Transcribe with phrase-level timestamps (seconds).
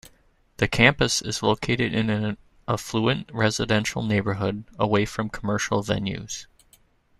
[0.57, 2.35] The campus is located in an
[2.67, 6.47] affluent residential neighborhood away from commercial venues.